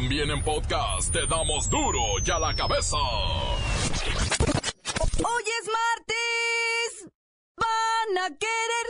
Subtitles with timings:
[0.00, 2.96] También en podcast te damos duro y a la cabeza.
[5.16, 7.08] Hoy es martes.
[7.56, 8.86] Van a querer.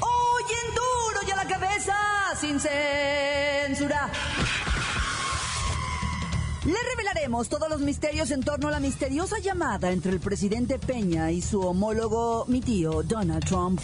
[0.00, 1.96] Hoy en duro y a la cabeza,
[2.38, 3.27] sin censura.
[6.68, 11.30] Le revelaremos todos los misterios en torno a la misteriosa llamada entre el presidente Peña
[11.32, 13.80] y su homólogo, mi tío, Donald Trump.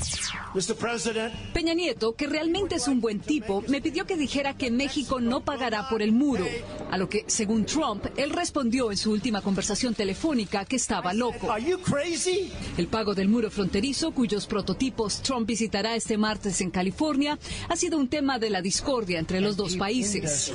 [0.52, 0.74] Mr.
[0.74, 5.19] President, Peña Nieto, que realmente es un buen tipo, me pidió que dijera que México
[5.19, 6.45] no pagará por el muro,
[6.91, 11.51] a lo que, según Trump, él respondió en su última conversación telefónica que estaba loco.
[11.51, 12.52] are you crazy?
[12.77, 17.96] El pago del muro fronterizo, cuyos prototipos Trump visitará este martes en California, ha sido
[17.96, 20.52] un tema de la discordia entre los dos países.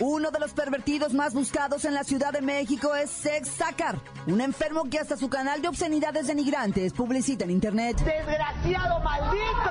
[0.00, 4.42] Uno de los pervertidos más buscados en la Ciudad de México es Sex Sakar, un
[4.42, 7.96] enfermo que hasta su canal de obscenidades denigrantes publicita en Internet.
[8.04, 9.70] ¡Desgraciado maldito!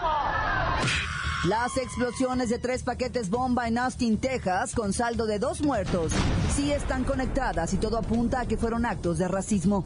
[1.48, 6.12] Las explosiones de tres paquetes bomba en Austin, Texas, con saldo de dos muertos,
[6.56, 9.86] sí están conectadas y todo apunta a que fueron actos de racismo.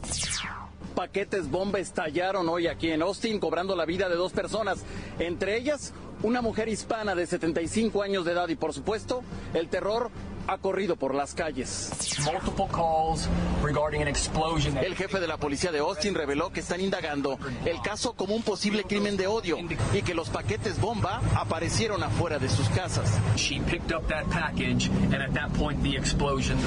[0.94, 4.78] paquetes bomba estallaron hoy aquí en Austin, cobrando la vida de dos personas,
[5.18, 9.22] entre ellas una mujer hispana de 75 años de edad y por supuesto
[9.54, 10.10] el terror
[10.50, 11.90] ha corrido por las calles.
[12.24, 13.28] multiple calls
[13.62, 17.38] regarding an explosion that El jefe de la policía de Austin reveló que están indagando
[17.64, 19.56] el caso como un posible crimen de odio
[19.94, 23.08] y que los paquetes bomba aparecieron afuera de sus casas.
[23.36, 26.58] she picked up that package and at that point the explosion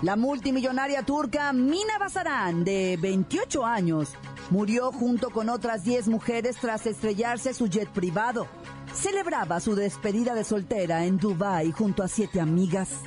[0.00, 4.10] La multimillonaria turca Mina Basaran, de 28 años,
[4.48, 8.46] murió junto con otras 10 mujeres tras estrellarse su jet privado.
[8.94, 13.00] Celebraba su despedida de soltera en Dubái junto a siete amigas.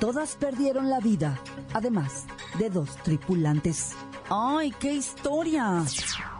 [0.00, 1.38] Todas perdieron la vida,
[1.72, 2.26] además
[2.58, 3.92] de dos tripulantes.
[4.30, 5.84] ¡Ay, qué historia!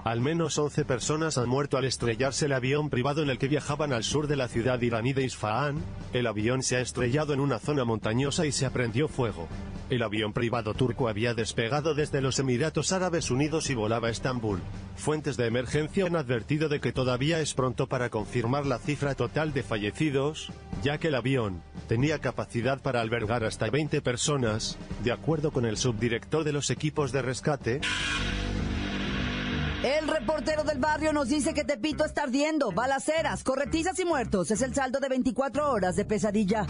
[0.05, 3.93] Al menos 11 personas han muerto al estrellarse el avión privado en el que viajaban
[3.93, 5.83] al sur de la ciudad iraní de Isfahan.
[6.13, 9.49] El avión se ha estrellado en una zona montañosa y se aprendió fuego.
[9.91, 14.61] El avión privado turco había despegado desde los Emiratos Árabes Unidos y volaba a Estambul.
[14.97, 19.53] Fuentes de emergencia han advertido de que todavía es pronto para confirmar la cifra total
[19.53, 20.51] de fallecidos,
[20.83, 25.77] ya que el avión tenía capacidad para albergar hasta 20 personas, de acuerdo con el
[25.77, 27.81] subdirector de los equipos de rescate,
[29.83, 34.51] El reportero del barrio nos dice que Tepito está ardiendo, balaceras, corretizas y muertos.
[34.51, 36.67] Es el saldo de 24 horas de pesadilla.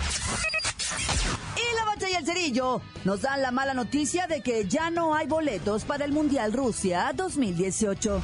[2.01, 6.05] Y el cerillo nos dan la mala noticia de que ya no hay boletos para
[6.05, 8.21] el Mundial Rusia 2018.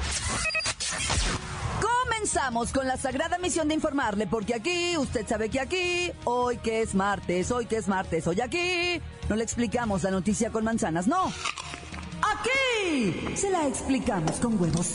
[1.81, 6.83] Comenzamos con la sagrada misión de informarle, porque aquí, usted sabe que aquí, hoy que
[6.83, 11.07] es martes, hoy que es martes, hoy aquí, no le explicamos la noticia con manzanas,
[11.07, 11.33] no.
[12.23, 14.95] Aquí se la explicamos con huevos.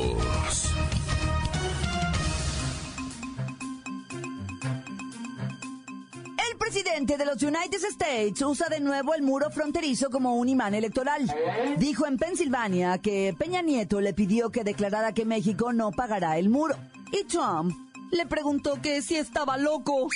[6.71, 11.29] Presidente de los United States usa de nuevo el muro fronterizo como un imán electoral.
[11.77, 16.47] Dijo en Pensilvania que Peña Nieto le pidió que declarara que México no pagará el
[16.47, 16.77] muro.
[17.11, 17.75] Y Trump
[18.11, 20.07] le preguntó que si estaba loco.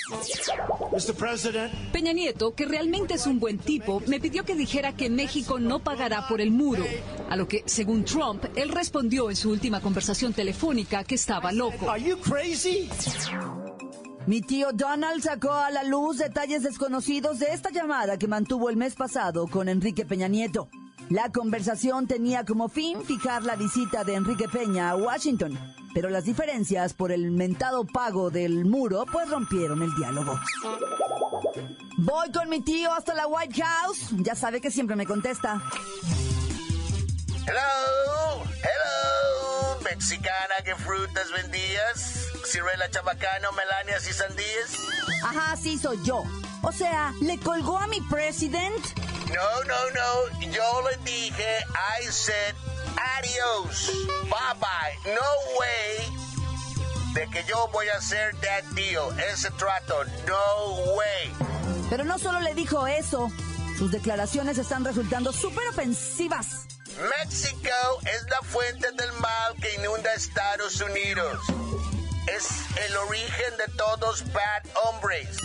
[0.93, 1.13] Mr.
[1.13, 5.59] President, Peña Nieto, que realmente es un buen tipo, me pidió que dijera que México
[5.59, 6.85] no pagará por el muro,
[7.29, 11.85] a lo que, según Trump, él respondió en su última conversación telefónica que estaba loco.
[14.27, 18.77] Mi tío Donald sacó a la luz detalles desconocidos de esta llamada que mantuvo el
[18.77, 20.67] mes pasado con Enrique Peña Nieto.
[21.09, 25.59] La conversación tenía como fin fijar la visita de Enrique Peña a Washington,
[25.93, 30.39] pero las diferencias por el mentado pago del muro pues rompieron el diálogo.
[31.97, 34.09] Voy con mi tío hasta la White House.
[34.23, 35.61] Ya sabe que siempre me contesta.
[37.45, 42.34] Hello, hello, mexicana, ¿qué frutas vendías?
[42.45, 44.71] Ciruela, chabacano, melanias y sandías.
[45.23, 46.23] Ajá, sí soy yo.
[46.61, 48.83] O sea, ¿le colgó a mi president?
[49.27, 51.57] No, no, no, yo le dije,
[51.99, 52.55] I said
[53.17, 53.91] adios,
[54.23, 56.15] bye bye, no way
[57.13, 61.33] de que yo voy a hacer that deal, ese trato, no way.
[61.89, 63.31] Pero no solo le dijo eso,
[63.77, 66.67] sus declaraciones están resultando súper ofensivas.
[66.97, 67.69] México
[68.03, 71.39] es la fuente del mal que inunda Estados Unidos.
[72.27, 72.47] Es
[72.87, 75.37] el origen de todos bad hombres.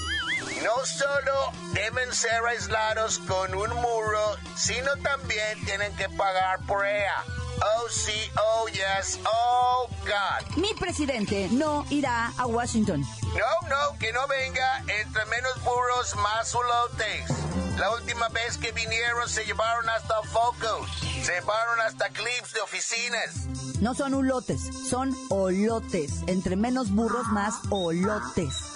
[0.62, 7.25] No solo deben ser aislados con un muro, sino también tienen que pagar por ella.
[7.62, 10.56] Oh, sí, oh, yes, oh, God.
[10.56, 13.03] Mi presidente no irá a Washington.
[13.35, 14.79] No, no, que no venga.
[14.88, 17.50] Entre menos burros, más ulotes.
[17.81, 20.91] La última vez que vinieron se llevaron hasta focos.
[21.25, 23.81] Se llevaron hasta clips de oficinas.
[23.81, 24.61] No son ulotes,
[24.91, 26.12] son olotes.
[26.27, 28.75] Entre menos burros, más olotes.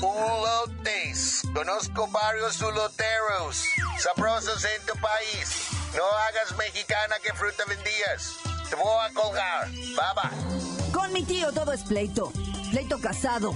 [0.00, 1.42] Ulotes.
[1.52, 3.64] Conozco varios uloteros.
[3.98, 5.68] Sabrosos en tu país.
[5.94, 8.38] No hagas mexicana que fruta vendías.
[8.70, 9.68] Te voy a colgar.
[9.70, 10.90] Bye.
[10.90, 12.32] Con mi tío todo es pleito.
[12.70, 13.54] Pleito casado.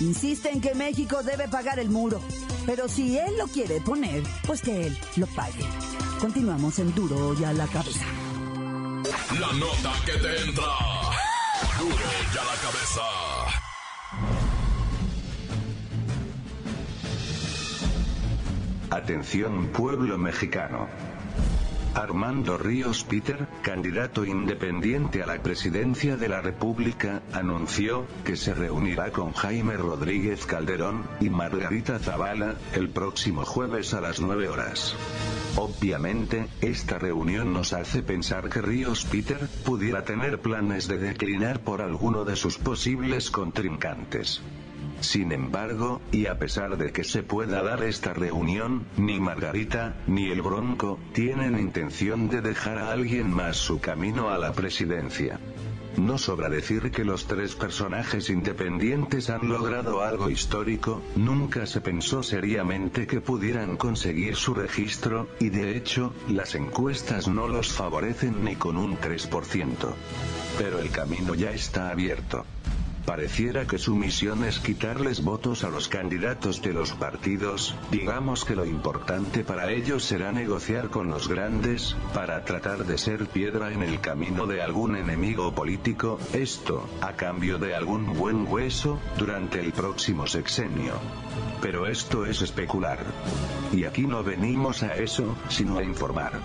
[0.00, 2.20] Insiste en que México debe pagar el muro.
[2.66, 5.64] Pero si él lo quiere poner, pues que él lo pague.
[6.20, 8.06] Continuamos en Duro y a la cabeza.
[9.38, 10.64] La nota que te entra.
[11.78, 11.94] Duro
[12.32, 13.02] y a la cabeza.
[18.90, 20.88] Atención pueblo mexicano.
[21.94, 29.10] Armando Ríos Peter, candidato independiente a la presidencia de la República, anunció que se reunirá
[29.10, 34.94] con Jaime Rodríguez Calderón y Margarita Zavala el próximo jueves a las 9 horas.
[35.56, 41.80] Obviamente, esta reunión nos hace pensar que Ríos Peter pudiera tener planes de declinar por
[41.80, 44.42] alguno de sus posibles contrincantes.
[45.00, 50.30] Sin embargo, y a pesar de que se pueda dar esta reunión, ni Margarita, ni
[50.30, 55.38] el Bronco, tienen intención de dejar a alguien más su camino a la presidencia.
[55.96, 62.22] No sobra decir que los tres personajes independientes han logrado algo histórico, nunca se pensó
[62.24, 68.56] seriamente que pudieran conseguir su registro, y de hecho, las encuestas no los favorecen ni
[68.56, 69.94] con un 3%.
[70.58, 72.44] Pero el camino ya está abierto.
[73.06, 78.56] Pareciera que su misión es quitarles votos a los candidatos de los partidos, digamos que
[78.56, 83.82] lo importante para ellos será negociar con los grandes, para tratar de ser piedra en
[83.82, 89.72] el camino de algún enemigo político, esto, a cambio de algún buen hueso, durante el
[89.72, 90.94] próximo sexenio.
[91.60, 93.00] Pero esto es especular.
[93.72, 96.40] Y aquí no venimos a eso, sino a informar.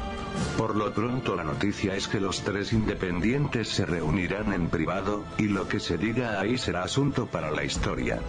[0.57, 5.43] Por lo pronto la noticia es que los tres independientes se reunirán en privado, y
[5.43, 8.19] lo que se diga ahí será asunto para la historia.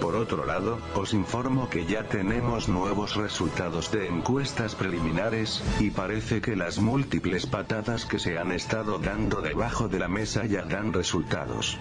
[0.00, 6.40] Por otro lado, os informo que ya tenemos nuevos resultados de encuestas preliminares, y parece
[6.40, 10.92] que las múltiples patadas que se han estado dando debajo de la mesa ya dan
[10.92, 11.78] resultados.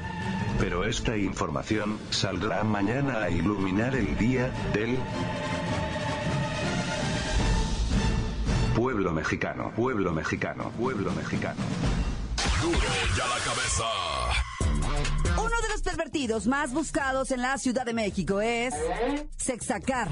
[0.59, 4.97] Pero esta información saldrá mañana a iluminar el día del
[9.03, 11.61] pueblo mexicano, pueblo mexicano, pueblo mexicano.
[12.61, 13.83] Duro y a la cabeza.
[15.37, 18.73] Uno de los pervertidos más buscados en la Ciudad de México es
[19.35, 20.07] Sexacar,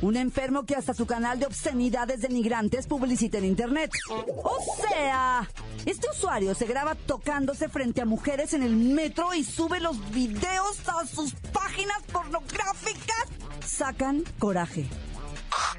[0.00, 3.90] un enfermo que hasta su canal de obscenidades denigrantes publicita en internet.
[4.10, 5.50] O sea,
[5.84, 10.88] este usuario se graba tocándose frente a mujeres en el metro y sube los videos
[10.88, 13.26] a sus páginas pornográficas.
[13.66, 14.86] Sacan coraje.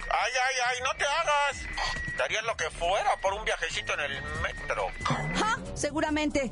[0.10, 2.18] Ay, ay, ay, no te hagas.
[2.18, 4.88] Daría lo que fuera por un viajecito en el metro.
[5.36, 5.58] ¡Ja!
[5.76, 6.52] Seguramente.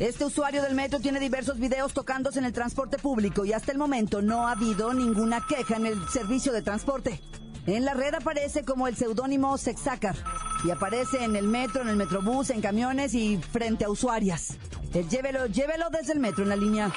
[0.00, 3.78] Este usuario del metro tiene diversos videos tocándose en el transporte público y hasta el
[3.78, 7.22] momento no ha habido ninguna queja en el servicio de transporte.
[7.66, 10.16] En la red aparece como el seudónimo Sexacar
[10.64, 14.56] y aparece en el metro, en el metrobús, en camiones y frente a usuarias.
[14.92, 16.92] El llévelo, llévelo desde el metro en la línea.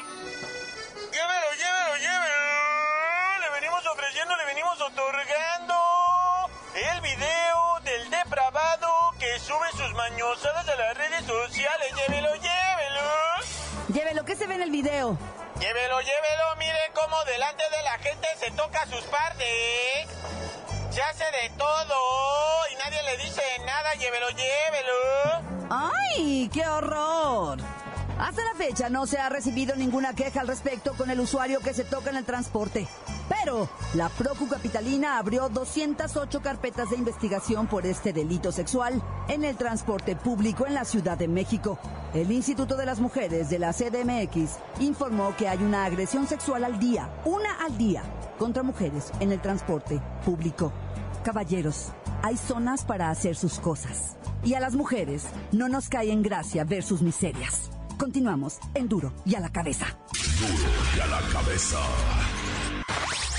[10.37, 11.93] Sus mañosadas a las redes sociales.
[11.95, 13.93] Llévelo, llévelo.
[13.93, 15.17] Llévelo, ¿qué se ve en el video?
[15.59, 16.55] Llévelo, llévelo.
[16.57, 20.07] Mire cómo delante de la gente se toca sus partes.
[20.91, 21.95] Se hace de todo
[22.71, 23.93] y nadie le dice nada.
[23.95, 25.67] Llévelo, llévelo.
[25.69, 27.59] ¡Ay, qué horror!
[28.19, 31.73] Hasta la fecha no se ha recibido ninguna queja al respecto con el usuario que
[31.73, 32.87] se toca en el transporte.
[33.93, 40.17] La Procu Capitalina abrió 208 carpetas de investigación por este delito sexual en el transporte
[40.17, 41.79] público en la Ciudad de México.
[42.13, 46.77] El Instituto de las Mujeres de la CDMX informó que hay una agresión sexual al
[46.77, 48.03] día, una al día,
[48.37, 50.73] contra mujeres en el transporte público.
[51.23, 54.17] Caballeros, hay zonas para hacer sus cosas.
[54.43, 55.23] Y a las mujeres
[55.53, 57.69] no nos cae en gracia ver sus miserias.
[57.97, 59.85] Continuamos en Duro y a la cabeza.
[60.39, 61.77] Duro y a la cabeza.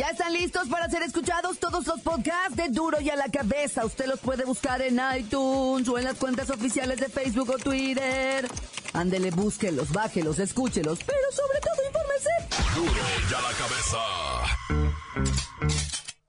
[0.00, 3.84] Ya están listos para ser escuchados todos los podcasts de Duro y a la cabeza.
[3.84, 8.48] Usted los puede buscar en iTunes o en las cuentas oficiales de Facebook o Twitter.
[8.94, 12.30] Ándele, búsquelos, bájelos, escúchelos, pero sobre todo infórmese.
[12.74, 13.98] Duro y a la cabeza.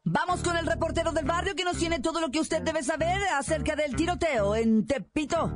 [0.03, 3.23] Vamos con el reportero del barrio que nos tiene todo lo que usted debe saber
[3.39, 5.49] acerca del tiroteo en Tepito.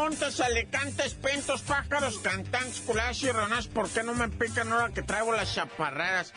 [0.00, 3.68] ¡Ay, mantas, montes, alicantes, pintos, pájaros, cantantes, culadas y ronas!
[3.68, 6.32] ¿Por qué no me pican ahora que traigo las chaparreras?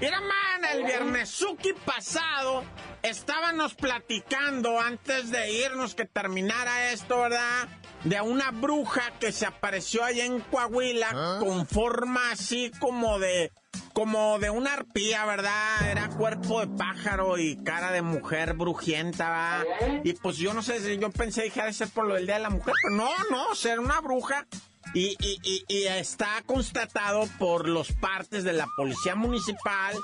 [0.00, 2.64] Mira, man, el viernesuki pasado
[3.02, 7.68] estábamos platicando antes de irnos que terminara esto, ¿verdad?
[8.04, 13.52] De una bruja que se apareció allá en Coahuila con forma así como de
[13.94, 15.88] como de una arpía, ¿verdad?
[15.88, 20.00] Era cuerpo de pájaro y cara de mujer brujienta, ¿verdad?
[20.02, 22.34] Y pues yo no sé, yo pensé, dije, ha de ser por lo del Día
[22.34, 24.46] de la Mujer, pero no, no, ser una bruja.
[24.92, 29.96] Y, y, y, y, está constatado por los partes de la policía municipal,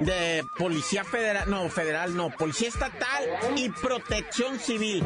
[0.00, 3.24] de policía federal, no, federal, no, policía estatal
[3.56, 5.04] y protección civil.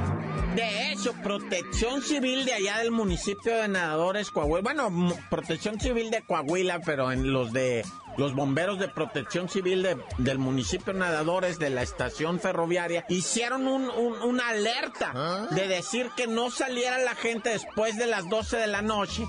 [0.54, 4.60] De hecho, protección civil de allá del municipio de Nadadores, Coahuila.
[4.62, 7.84] Bueno, protección civil de Coahuila, pero en los de
[8.16, 13.88] los bomberos de protección civil de, del municipio Nadadores de la estación ferroviaria hicieron un,
[13.90, 18.66] un, una alerta de decir que no saliera la gente después de las 12 de
[18.66, 19.26] la noche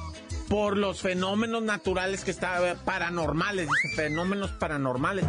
[0.49, 5.25] por los fenómenos naturales que estaban paranormales, fenómenos paranormales.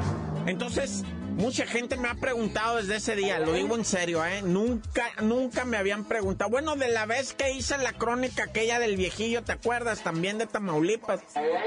[0.46, 1.04] Entonces,
[1.36, 4.40] Mucha gente me ha preguntado desde ese día, lo digo en serio, ¿eh?
[4.40, 6.50] Nunca, nunca me habían preguntado.
[6.50, 10.02] Bueno, de la vez que hice la crónica aquella del viejillo, ¿te acuerdas?
[10.02, 11.20] También de Tamaulipas.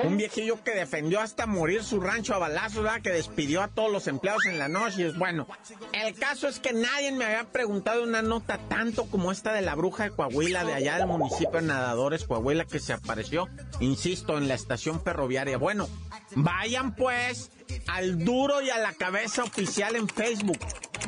[0.03, 3.01] Un viejillo que defendió hasta morir su rancho a balazos, ¿verdad?
[3.03, 5.11] Que despidió a todos los empleados en la noche.
[5.11, 5.47] Bueno,
[5.93, 9.75] el caso es que nadie me había preguntado una nota tanto como esta de la
[9.75, 13.47] bruja de Coahuila, de allá del municipio de Nadadores, Coahuila, que se apareció,
[13.79, 15.59] insisto, en la estación ferroviaria.
[15.59, 15.88] Bueno,
[16.35, 17.51] vayan pues
[17.88, 20.59] al duro y a la cabeza oficial en Facebook.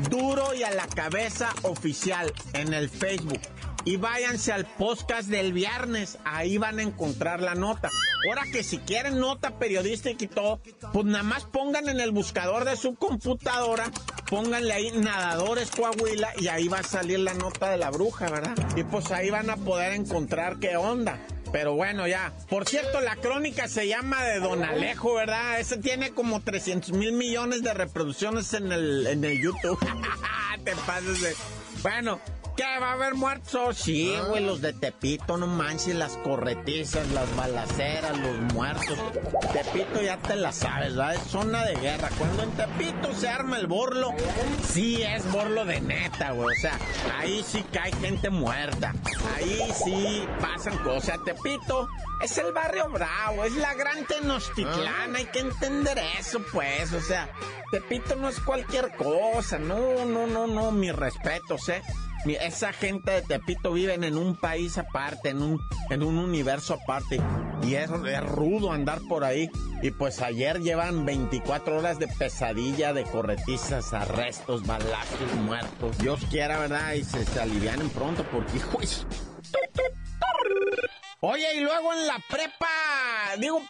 [0.09, 3.41] Duro y a la cabeza oficial en el Facebook.
[3.83, 7.89] Y váyanse al podcast del viernes, ahí van a encontrar la nota.
[8.27, 10.61] Ahora que si quieren nota periodística y todo,
[10.93, 13.89] pues nada más pongan en el buscador de su computadora,
[14.29, 18.55] pónganle ahí Nadadores Coahuila y ahí va a salir la nota de la bruja, ¿verdad?
[18.75, 21.19] Y pues ahí van a poder encontrar qué onda.
[21.51, 22.33] Pero bueno, ya.
[22.49, 25.59] Por cierto, la crónica se llama de Don Alejo, ¿verdad?
[25.59, 29.79] Ese tiene como 300 mil millones de reproducciones en el, en el YouTube.
[30.63, 31.35] Te pases de...
[31.81, 32.21] Bueno,
[32.55, 32.63] ¿Qué?
[32.81, 33.77] ¿Va a haber muertos?
[33.77, 38.97] Sí, güey, los de Tepito, no manches, las corretizas, las balaceras, los muertos.
[39.53, 41.15] Tepito ya te la sabes, ¿verdad?
[41.15, 42.09] Es zona de guerra.
[42.17, 44.13] Cuando en Tepito se arma el borlo,
[44.67, 46.57] sí es borlo de neta, güey.
[46.57, 46.77] O sea,
[47.17, 48.93] ahí sí cae gente muerta.
[49.35, 51.23] Ahí sí pasan cosas.
[51.23, 51.87] Tepito
[52.21, 56.91] es el barrio bravo, es la gran Tenochtitlán, hay que entender eso, pues.
[56.93, 57.29] O sea,
[57.71, 59.57] Tepito no es cualquier cosa.
[59.57, 61.81] No, no, no, no, mis respetos, ¿eh?
[62.25, 65.59] Esa gente de Tepito viven en un país aparte, en un,
[65.89, 67.19] en un universo aparte.
[67.63, 69.49] Y es, es rudo andar por ahí.
[69.81, 75.97] Y pues ayer llevan 24 horas de pesadilla, de corretizas, arrestos, balazos, muertos.
[75.97, 76.93] Dios quiera, ¿verdad?
[76.93, 78.79] Y se, se alivianen pronto porque, hijo,
[81.23, 82.67] Oye, y luego en la prepa,
[83.39, 83.61] digo,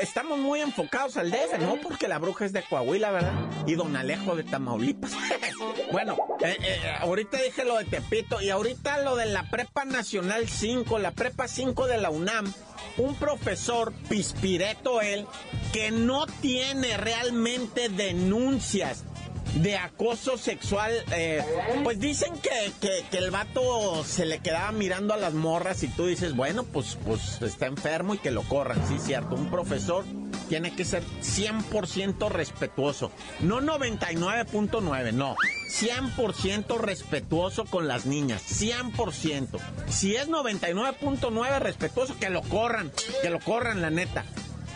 [0.00, 1.76] estamos muy enfocados al DF, ¿no?
[1.80, 3.32] Porque la bruja es de Coahuila, ¿verdad?
[3.66, 5.12] Y don Alejo de Tamaulipas.
[5.92, 10.48] bueno, eh, eh, ahorita dije lo de Tepito y ahorita lo de la Prepa Nacional
[10.48, 12.52] 5, la Prepa 5 de la UNAM.
[12.96, 15.26] Un profesor, pispireto él,
[15.72, 19.04] que no tiene realmente denuncias
[19.54, 21.44] de acoso sexual, eh,
[21.82, 22.72] pues dicen que,
[23.10, 26.96] que, el vato se le quedaba mirando a las morras y tú dices, bueno, pues,
[27.04, 29.34] pues está enfermo y que lo corran, sí, cierto.
[29.34, 30.04] Un profesor
[30.48, 35.36] tiene que ser 100% respetuoso, no 99.9, no.
[35.70, 39.58] 100% respetuoso con las niñas, 100%.
[39.88, 42.90] Si es 99.9 respetuoso, que lo corran,
[43.22, 44.24] que lo corran, la neta.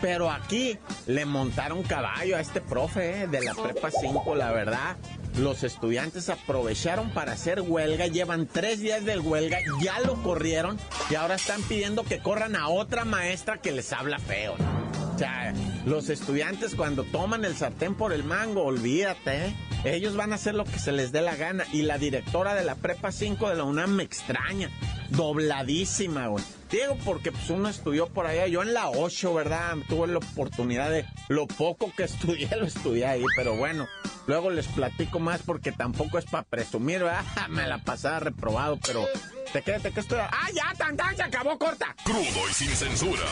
[0.05, 4.97] Pero aquí le montaron caballo a este profe eh, de la prepa 5, la verdad.
[5.39, 10.77] Los estudiantes aprovecharon para hacer huelga, llevan tres días de huelga, ya lo corrieron
[11.09, 14.53] y ahora están pidiendo que corran a otra maestra que les habla feo.
[15.15, 15.55] O sea,
[15.87, 19.55] Los estudiantes cuando toman el sartén por el mango, olvídate, ¿eh?
[19.85, 21.65] Ellos van a hacer lo que se les dé la gana.
[21.73, 24.69] Y la directora de la Prepa 5 de la UNAM me extraña.
[25.09, 26.43] Dobladísima, güey.
[26.71, 28.47] Digo, porque pues uno estudió por allá.
[28.47, 29.75] Yo en la 8, ¿verdad?
[29.87, 31.05] Tuve la oportunidad de...
[31.29, 33.23] Lo poco que estudié, lo estudié ahí.
[33.35, 33.87] Pero bueno,
[34.27, 37.23] luego les platico más porque tampoco es para presumir, ¿verdad?
[37.49, 39.05] Me la pasaba reprobado, pero...
[39.53, 40.19] Te quédate que estoy...
[40.19, 41.15] ¡Ah, ya, tan, tan!
[41.15, 41.95] ¡Se acabó, corta!
[42.03, 43.23] Crudo y sin censura.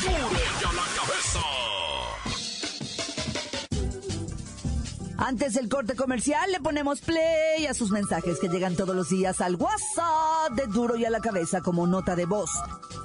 [0.00, 1.40] ¡Duro y a la cabeza!
[5.20, 9.42] Antes del corte comercial le ponemos play a sus mensajes que llegan todos los días
[9.42, 12.50] al WhatsApp de Duro y a la cabeza como nota de voz.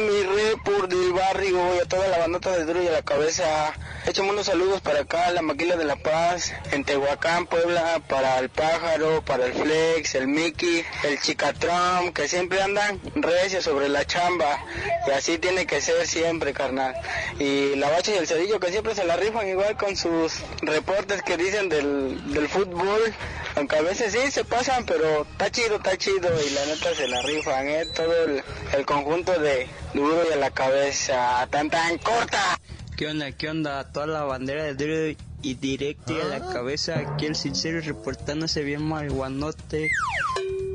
[0.00, 3.72] mi repur del barrio y a toda la bandota de Duro a la cabeza?
[4.06, 8.48] Echamos unos saludos para acá, la Maquila de la Paz, en Tehuacán, Puebla, para el
[8.48, 14.58] Pájaro, para el Flex, el Mickey, el Chicatram, que siempre andan recios sobre la chamba.
[15.06, 16.94] Y así tiene que ser siempre, carnal.
[17.38, 21.22] Y la Bacha y el Cedillo, que siempre se la rifan igual con sus reportes
[21.22, 23.14] que dicen del, del fútbol.
[23.56, 26.28] Aunque a veces sí se pasan, pero está chido, está chido.
[26.44, 27.86] Y la neta se la rifan, ¿eh?
[27.94, 28.42] Todo el,
[28.76, 31.46] el conjunto de duro y a la cabeza.
[31.50, 32.58] Tan tan corta.
[32.96, 33.32] ¿Qué onda?
[33.32, 33.92] ¿Qué onda?
[33.92, 36.98] Toda la bandera de duro y directo y a la cabeza.
[36.98, 39.90] Aquí el sincero reportándose bien malguanote.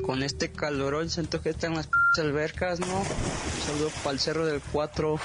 [0.10, 3.04] Con este calorón siento que están las p albercas, ¿no?
[3.64, 5.20] Saludos para el Cerro del 4.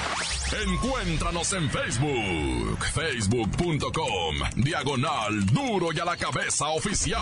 [0.62, 7.18] Encuéntranos en Facebook, facebook.com, diagonal duro y a la cabeza oficial.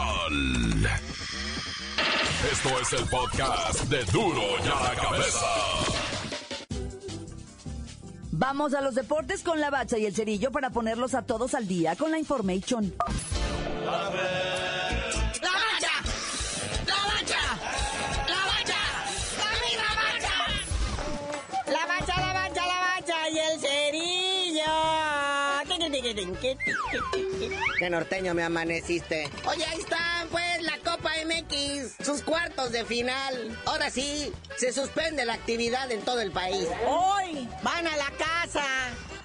[2.50, 5.46] Esto es el podcast de duro y a la cabeza.
[8.32, 11.68] Vamos a los deportes con la bacha y el cerillo para ponerlos a todos al
[11.68, 12.92] día con la information.
[13.84, 14.51] ¡La
[26.36, 27.56] cerillo.
[27.78, 29.28] Qué norteño me amaneciste.
[29.46, 33.58] Oye, ahí están, pues, la Copa MX, sus cuartos de final.
[33.66, 36.68] Ahora sí, se suspende la actividad en todo el país.
[36.86, 38.64] Hoy van a la casa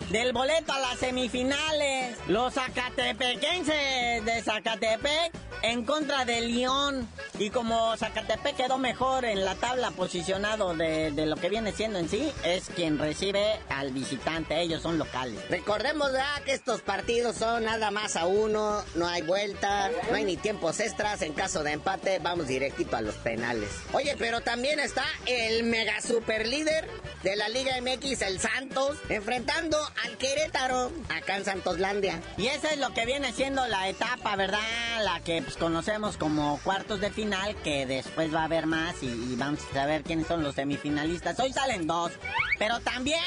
[0.10, 2.18] del boleto a las semifinales.
[2.28, 5.34] Los zacatepequenses de Zacatepec
[5.64, 7.08] en contra de León.
[7.40, 12.00] Y como Zacatepec quedó mejor en la tabla posicionado de, de, lo que viene siendo
[12.00, 14.60] en sí, es quien recibe al visitante.
[14.60, 15.40] Ellos son locales.
[15.50, 16.10] Recordemos
[16.46, 20.80] que estos partidos son nada más a uno, no hay vuelta, no hay ni tiempos
[20.80, 21.22] extras.
[21.22, 23.70] En caso de empate, vamos directito a los penales.
[23.94, 26.90] Oye, pero también está el mega super líder
[27.24, 32.22] de la Liga MX, el Santos, enfrentando al Querétaro acá en Santoslandia.
[32.38, 34.60] Y eso es lo que viene siendo la etapa, ¿verdad?
[35.04, 37.27] La que pues, conocemos como cuartos de final,
[37.64, 41.40] que después va a haber más y, y, vamos a saber quiénes son los semifinalistas.
[41.40, 42.12] Hoy salen dos,
[42.58, 43.22] pero también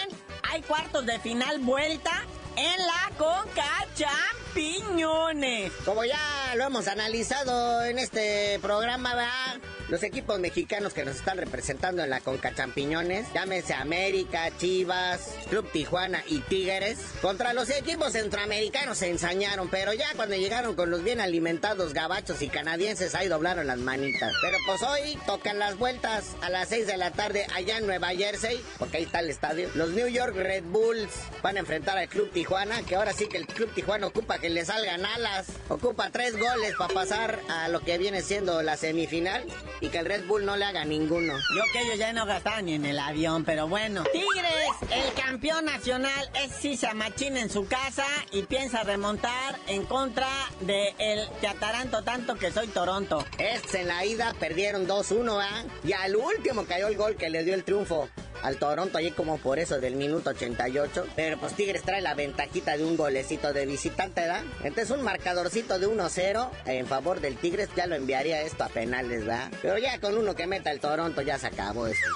[0.50, 2.24] hay cuartos de final vuelta
[2.56, 5.72] en la Conca Champiñones.
[5.84, 9.69] Como ya lo hemos analizado en este programa, ¿verdad?
[9.90, 15.68] Los equipos mexicanos que nos están representando en la Conca Champiñones, llámese América, Chivas, Club
[15.72, 21.02] Tijuana y Tigres, contra los equipos centroamericanos se ensañaron, pero ya cuando llegaron con los
[21.02, 24.32] bien alimentados gabachos y canadienses, ahí doblaron las manitas.
[24.40, 28.10] Pero pues hoy tocan las vueltas a las 6 de la tarde allá en Nueva
[28.10, 29.70] Jersey, porque ahí está el estadio.
[29.74, 31.10] Los New York Red Bulls
[31.42, 34.50] van a enfrentar al Club Tijuana, que ahora sí que el Club Tijuana ocupa que
[34.50, 39.44] le salgan alas, ocupa tres goles para pasar a lo que viene siendo la semifinal
[39.80, 41.34] y que el Red Bull no le haga ninguno.
[41.56, 44.04] Yo que ellos ya no gastaban ni en el avión, pero bueno.
[44.12, 50.28] Tigres, el campeón nacional, es Sisa Machín en su casa y piensa remontar en contra
[50.60, 53.24] de el Te Ataranto tanto que soy Toronto.
[53.38, 55.64] Estos en la ida perdieron 2-1, ¿ah?
[55.84, 58.08] Y al último cayó el gol que le dio el triunfo
[58.42, 61.06] al Toronto allí como por eso del minuto 88.
[61.16, 64.42] Pero pues Tigres trae la ventajita de un golecito de visitante, ¿verdad?
[64.62, 69.26] Entonces un marcadorcito de 1-0 en favor del Tigres ya lo enviaría esto a penales,
[69.26, 69.50] ¿verdad?
[69.62, 72.06] Pero ya con uno que meta el Toronto ya se acabó esto.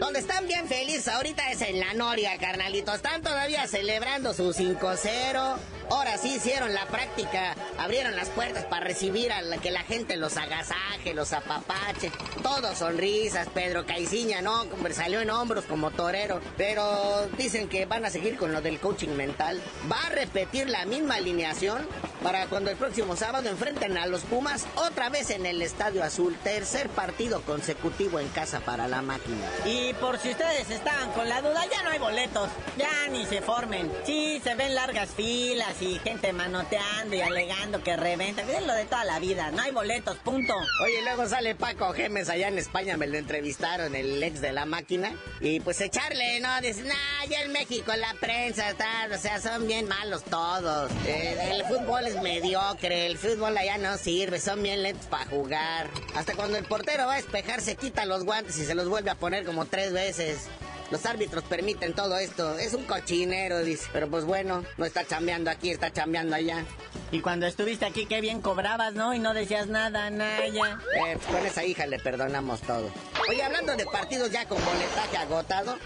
[0.00, 2.96] Donde están bien felices ahorita es en la Noria, carnalitos.
[2.96, 5.56] Están todavía celebrando su 5-0.
[5.90, 10.16] Ahora sí hicieron la práctica, abrieron las puertas para recibir a la, que la gente
[10.16, 12.10] los agasaje, los apapache.
[12.42, 14.66] Todos sonrisas, Pedro Caiciña, ¿no?
[14.92, 16.40] Salió en hombros como torero.
[16.56, 19.60] Pero dicen que van a seguir con lo del coaching mental.
[19.90, 21.86] Va a repetir la misma alineación
[22.26, 26.36] para cuando el próximo sábado enfrenten a los Pumas otra vez en el Estadio Azul.
[26.42, 29.48] Tercer partido consecutivo en casa para la máquina.
[29.64, 32.50] Y por si ustedes estaban con la duda, ya no hay boletos.
[32.76, 33.92] Ya ni se formen.
[34.04, 38.42] Sí, se ven largas filas y gente manoteando y alegando que reventa.
[38.42, 39.52] Es lo de toda la vida.
[39.52, 40.52] No hay boletos, punto.
[40.82, 44.66] Oye, luego sale Paco Gemes allá en España, me lo entrevistaron, el ex de la
[44.66, 45.12] máquina.
[45.40, 46.60] Y pues echarle, ¿no?
[46.60, 50.90] Dice, nah, ya en México la prensa está, o sea, son bien malos todos.
[51.06, 55.88] Eh, el fútbol es mediocre, el fútbol allá no sirve, son bien lentos para jugar.
[56.14, 59.10] Hasta cuando el portero va a despejar se quita los guantes y se los vuelve
[59.10, 60.48] a poner como tres veces.
[60.90, 62.58] Los árbitros permiten todo esto.
[62.58, 63.88] Es un cochinero, dice.
[63.92, 66.64] Pero pues bueno, no está chambeando aquí, está chambeando allá.
[67.10, 69.14] Y cuando estuviste aquí, qué bien cobrabas, ¿no?
[69.14, 70.78] Y no decías nada, Naya.
[70.96, 72.90] Eh, pues con esa hija le perdonamos todo.
[73.28, 75.76] Oye, hablando de partidos ya con boletaje agotado,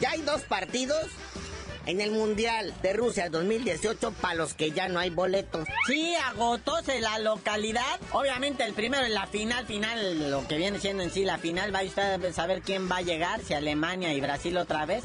[0.00, 1.06] ya hay dos partidos
[1.88, 5.66] en el Mundial de Rusia 2018 para los que ya no hay boletos.
[5.86, 7.98] Sí, agotóse la localidad.
[8.12, 11.74] Obviamente el primero en la final, final, lo que viene siendo en sí la final,
[11.74, 15.02] va a usted a saber quién va a llegar, si Alemania y Brasil otra vez.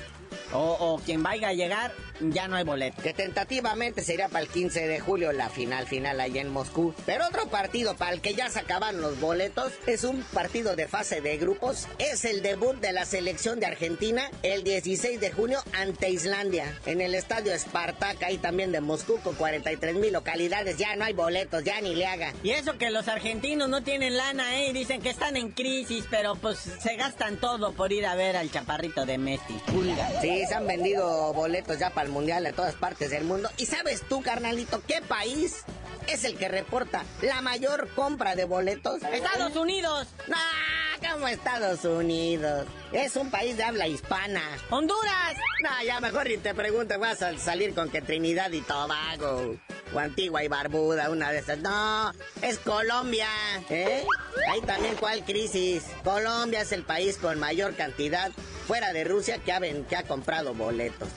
[0.51, 1.93] O, o, quien vaya a llegar,
[2.31, 3.01] ya no hay boleto.
[3.01, 6.93] Que tentativamente sería para el 15 de julio la final final allá en Moscú.
[7.05, 10.87] Pero otro partido para el que ya se acaban los boletos es un partido de
[10.87, 11.87] fase de grupos.
[11.99, 16.77] Es el debut de la selección de Argentina el 16 de junio ante Islandia.
[16.85, 20.77] En el estadio Spartak, ahí también de Moscú, con 43 mil localidades.
[20.77, 22.33] Ya no hay boletos, ya ni le haga.
[22.43, 24.73] Y eso que los argentinos no tienen lana, ¿eh?
[24.73, 28.51] Dicen que están en crisis, pero pues se gastan todo por ir a ver al
[28.51, 29.53] chaparrito de Messi.
[29.71, 30.21] Pulga.
[30.21, 33.49] Sí, se han vendido boletos ya para el mundial en todas partes del mundo.
[33.57, 35.63] ¿Y sabes tú, carnalito, qué país
[36.07, 39.01] es el que reporta la mayor compra de boletos?
[39.03, 40.07] ¡Estados Unidos!
[40.27, 40.37] ¡No!
[41.11, 42.67] como Estados Unidos.
[42.91, 44.41] Es un país de habla hispana.
[44.69, 45.35] ¡Honduras!
[45.61, 49.55] No, ya mejor ni te pregunto, vas a salir con que Trinidad y Tobago.
[49.93, 51.59] O Antigua y Barbuda, una de esas.
[51.59, 53.27] No, es Colombia.
[53.69, 54.05] ¿Eh?
[54.49, 55.83] Ahí también, ¿cuál crisis?
[56.03, 58.31] Colombia es el país con mayor cantidad
[58.67, 61.09] fuera de Rusia que ha, que ha comprado boletos.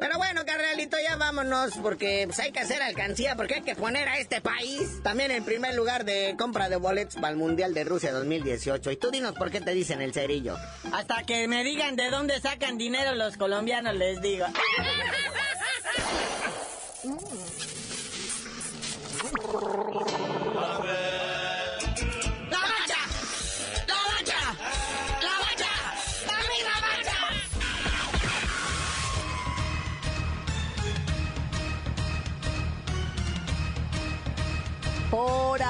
[0.00, 4.08] Pero bueno, carnalito, ya vámonos, porque pues, hay que hacer alcancía, porque hay que poner
[4.08, 7.84] a este país también en primer lugar de compra de boletos para el Mundial de
[7.84, 8.90] Rusia 2018.
[8.90, 10.56] Y tú dinos por qué te dicen el cerillo.
[10.92, 14.46] Hasta que me digan de dónde sacan dinero los colombianos, les digo.